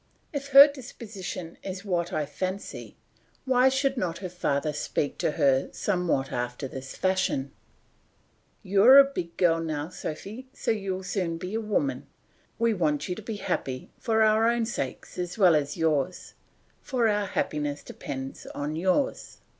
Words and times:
If 0.33 0.47
her 0.47 0.67
disposition 0.67 1.59
is 1.61 1.85
what 1.85 2.11
I 2.11 2.25
fancy 2.25 2.95
why 3.45 3.69
should 3.69 3.97
not 3.97 4.17
her 4.17 4.29
father 4.29 4.73
speak 4.73 5.19
to 5.19 5.33
her 5.33 5.69
somewhat 5.73 6.31
after 6.31 6.67
this 6.67 6.95
fashion? 6.95 7.51
"You 8.63 8.81
are 8.83 8.97
a 8.97 9.03
big 9.03 9.37
girl 9.37 9.59
now, 9.59 9.89
Sophy, 9.89 10.47
you 10.65 10.93
will 10.95 11.03
soon 11.03 11.37
be 11.37 11.53
a 11.53 11.61
woman. 11.61 12.07
We 12.57 12.73
want 12.73 13.09
you 13.09 13.13
to 13.13 13.21
be 13.21 13.35
happy, 13.35 13.91
for 13.99 14.23
our 14.23 14.47
own 14.49 14.65
sakes 14.65 15.19
as 15.19 15.37
well 15.37 15.53
as 15.53 15.77
yours, 15.77 16.33
for 16.81 17.07
our 17.07 17.27
happiness 17.27 17.83
depends 17.83 18.47
on 18.55 18.75
yours. 18.75 19.37